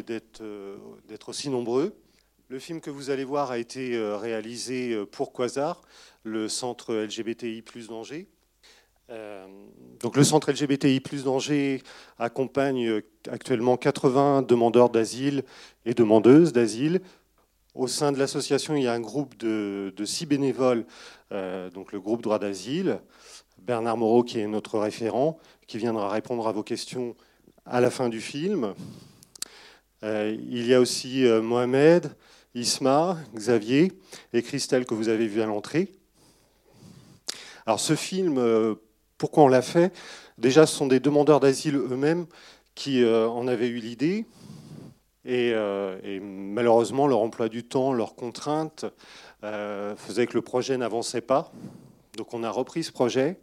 et 0.00 0.02
d'être 1.08 1.28
aussi 1.28 1.48
nombreux. 1.48 1.94
Le 2.48 2.58
film 2.58 2.80
que 2.80 2.90
vous 2.90 3.10
allez 3.10 3.24
voir 3.24 3.50
a 3.50 3.58
été 3.58 3.96
réalisé 4.16 5.04
pour 5.12 5.32
Quasar, 5.32 5.82
le 6.24 6.48
centre 6.48 6.94
LGBTI 6.94 7.62
d'Angers. 7.88 8.28
Donc 10.00 10.16
le 10.16 10.24
centre 10.24 10.50
LGBTI 10.50 11.00
d'Angers 11.24 11.82
accompagne 12.18 13.02
actuellement 13.28 13.76
80 13.76 14.42
demandeurs 14.42 14.90
d'asile 14.90 15.44
et 15.84 15.94
demandeuses 15.94 16.52
d'asile. 16.52 17.00
Au 17.74 17.86
sein 17.86 18.10
de 18.10 18.18
l'association, 18.18 18.74
il 18.74 18.82
y 18.82 18.88
a 18.88 18.92
un 18.92 19.00
groupe 19.00 19.36
de, 19.36 19.92
six 20.04 20.26
bénévoles, 20.26 20.86
donc 21.30 21.92
le 21.92 22.00
groupe 22.00 22.22
droit 22.22 22.38
d'asile, 22.38 23.00
Bernard 23.58 23.96
Moreau 23.96 24.24
qui 24.24 24.40
est 24.40 24.46
notre 24.46 24.78
référent, 24.78 25.38
qui 25.66 25.78
viendra 25.78 26.08
répondre 26.08 26.48
à 26.48 26.52
vos 26.52 26.62
questions 26.62 27.14
à 27.64 27.80
la 27.80 27.90
fin 27.90 28.08
du 28.08 28.20
film. 28.20 28.74
Euh, 30.02 30.36
il 30.50 30.66
y 30.66 30.74
a 30.74 30.80
aussi 30.80 31.26
euh, 31.26 31.42
Mohamed, 31.42 32.14
Isma, 32.54 33.18
Xavier 33.34 33.92
et 34.32 34.42
Christelle 34.42 34.86
que 34.86 34.94
vous 34.94 35.08
avez 35.08 35.26
vu 35.26 35.42
à 35.42 35.46
l'entrée. 35.46 35.92
Alors 37.66 37.80
ce 37.80 37.94
film, 37.94 38.38
euh, 38.38 38.74
pourquoi 39.18 39.44
on 39.44 39.48
l'a 39.48 39.62
fait? 39.62 39.92
Déjà, 40.38 40.66
ce 40.66 40.74
sont 40.74 40.86
des 40.86 41.00
demandeurs 41.00 41.40
d'asile 41.40 41.76
eux-mêmes 41.76 42.26
qui 42.74 43.04
en 43.04 43.46
avaient 43.46 43.68
eu 43.68 43.76
l'idée. 43.76 44.24
Et, 45.26 45.50
et, 45.50 46.20
malheureusement, 46.20 47.06
leur 47.06 47.18
emploi 47.18 47.50
du 47.50 47.62
temps, 47.62 47.92
leurs 47.92 48.14
contraintes 48.14 48.86
faisaient 49.42 50.26
que 50.26 50.32
le 50.32 50.40
projet 50.40 50.78
n'avançait 50.78 51.20
pas. 51.20 51.52
Donc 52.16 52.32
on 52.32 52.42
a 52.42 52.48
repris 52.48 52.84
ce 52.84 52.92
projet 52.92 53.38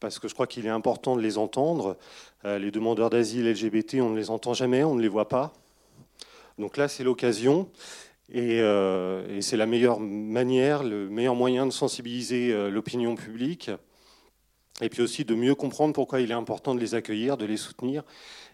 parce 0.00 0.18
que 0.18 0.28
je 0.28 0.34
crois 0.34 0.46
qu'il 0.46 0.66
est 0.66 0.70
important 0.70 1.14
de 1.14 1.20
les 1.20 1.38
entendre. 1.38 1.96
Euh, 2.44 2.58
les 2.58 2.70
demandeurs 2.70 3.10
d'asile 3.10 3.48
LGBT, 3.48 3.96
on 4.00 4.10
ne 4.10 4.16
les 4.16 4.30
entend 4.30 4.54
jamais, 4.54 4.82
on 4.82 4.94
ne 4.94 5.02
les 5.02 5.08
voit 5.08 5.28
pas. 5.28 5.52
Donc 6.58 6.76
là, 6.76 6.88
c'est 6.88 7.04
l'occasion. 7.04 7.68
Et, 8.32 8.60
euh, 8.60 9.40
c'est 9.40 9.56
la 9.56 9.66
meilleure 9.66 10.00
manière, 10.00 10.82
le 10.82 11.08
meilleur 11.08 11.34
moyen 11.34 11.66
de 11.66 11.72
sensibiliser 11.72 12.52
euh, 12.52 12.70
l'opinion 12.70 13.14
publique. 13.14 13.70
Et 14.80 14.88
puis 14.88 15.02
aussi 15.02 15.26
de 15.26 15.34
mieux 15.34 15.54
comprendre 15.54 15.92
pourquoi 15.92 16.20
il 16.20 16.30
est 16.30 16.34
important 16.34 16.74
de 16.74 16.80
les 16.80 16.94
accueillir, 16.94 17.36
de 17.36 17.44
les 17.44 17.58
soutenir, 17.58 18.02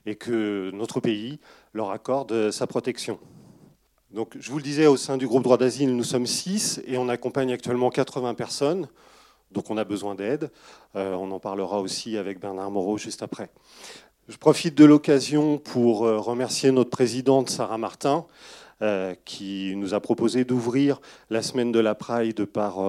et 0.07 0.17
que 0.17 0.71
notre 0.73 0.99
pays 0.99 1.39
leur 1.73 1.91
accorde 1.91 2.51
sa 2.51 2.67
protection. 2.67 3.21
Donc, 4.11 4.37
je 4.41 4.51
vous 4.51 4.57
le 4.57 4.65
disais, 4.65 4.87
au 4.87 4.97
sein 4.97 5.19
du 5.19 5.29
groupe 5.29 5.45
droit 5.45 5.59
d'asile, 5.59 5.95
nous 5.95 6.05
sommes 6.05 6.27
six 6.27 6.81
et 6.87 6.97
on 6.97 7.09
accompagne 7.09 7.53
actuellement 7.53 7.91
80 7.91 8.35
personnes. 8.35 8.89
Donc 9.57 9.71
on 9.71 9.79
a 9.79 9.85
besoin 9.85 10.15
d'aide. 10.15 10.51
Euh, 10.97 11.15
on 11.15 11.31
en 11.31 11.41
parlera 11.41 11.81
aussi 11.81 12.19
avec 12.19 12.39
Bernard 12.39 12.71
Moreau 12.71 12.99
juste 12.99 13.23
après. 13.23 13.49
Je 14.29 14.37
profite 14.37 14.75
de 14.75 14.85
l'occasion 14.85 15.57
pour 15.57 16.05
euh, 16.05 16.19
remercier 16.19 16.73
notre 16.73 16.91
présidente 16.91 17.49
Sarah 17.49 17.79
Martin, 17.79 18.27
euh, 18.83 19.15
qui 19.25 19.73
nous 19.77 19.95
a 19.95 20.01
proposé 20.01 20.45
d'ouvrir 20.45 21.01
la 21.31 21.41
semaine 21.41 21.73
de 21.73 21.79
la 21.79 21.95
Pride 21.95 22.45
par, 22.45 22.81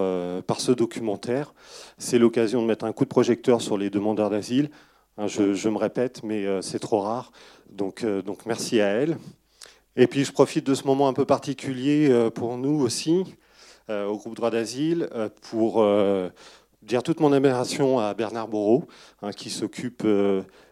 par 0.43 0.59
ce 0.59 0.73
documentaire. 0.73 1.53
C'est 1.97 2.19
l'occasion 2.19 2.61
de 2.61 2.67
mettre 2.67 2.83
un 2.83 2.91
coup 2.91 3.05
de 3.05 3.09
projecteur 3.09 3.61
sur 3.61 3.77
les 3.77 3.89
demandeurs 3.89 4.29
d'asile. 4.29 4.69
Hein, 5.17 5.27
je, 5.27 5.53
je, 5.53 5.69
me 5.69 5.77
répète, 5.77 6.21
mais 6.21 6.61
c'est 6.61 6.79
trop 6.79 6.99
rare. 6.99 7.31
Donc, 7.69 8.05
donc 8.05 8.45
merci 8.45 8.81
à 8.81 8.87
elle. 8.87 9.17
Et 9.95 10.07
puis 10.07 10.25
je 10.25 10.33
profite 10.33 10.67
de 10.67 10.73
ce 10.73 10.83
moment 10.83 11.07
un 11.07 11.13
peu 11.13 11.25
particulier 11.25 12.29
pour 12.35 12.57
nous 12.57 12.81
aussi, 12.81 13.23
au 13.89 14.17
groupe 14.17 14.35
droit 14.35 14.51
d'asile 14.51 15.07
euh, 15.13 15.29
pour 15.49 15.81
euh, 15.81 16.29
dire 16.81 17.03
toute 17.03 17.19
mon 17.19 17.31
admiration 17.33 17.99
à 17.99 18.13
Bernard 18.13 18.47
Bourreau, 18.47 18.85
hein, 19.21 19.31
qui 19.31 19.49
s'occupe 19.49 20.05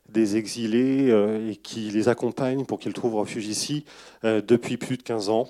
des 0.09 0.37
exilés 0.37 1.09
et 1.49 1.55
qui 1.55 1.89
les 1.89 2.07
accompagne 2.09 2.65
pour 2.65 2.79
qu'ils 2.79 2.93
trouvent 2.93 3.15
refuge 3.15 3.47
ici 3.47 3.85
depuis 4.23 4.77
plus 4.77 4.97
de 4.97 5.03
15 5.03 5.29
ans. 5.29 5.49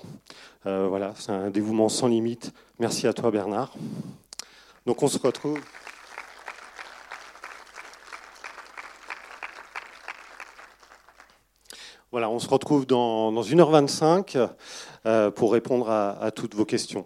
voilà, 0.64 1.12
c'est 1.16 1.30
un 1.30 1.50
dévouement 1.50 1.88
sans 1.88 2.08
limite. 2.08 2.52
Merci 2.80 3.06
à 3.06 3.12
toi 3.12 3.30
Bernard. 3.30 3.74
Donc 4.86 5.02
on 5.02 5.08
se 5.08 5.18
retrouve. 5.18 5.60
Voilà, 12.10 12.30
on 12.30 12.38
se 12.38 12.48
retrouve 12.48 12.86
dans, 12.86 13.30
dans 13.30 13.42
1h25 13.42 14.48
pour 15.32 15.52
répondre 15.52 15.90
à 15.90 16.30
toutes 16.34 16.54
vos 16.56 16.64
questions. 16.64 17.04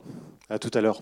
À 0.51 0.59
tout 0.59 0.71
à 0.75 0.81
l'heure. 0.81 1.01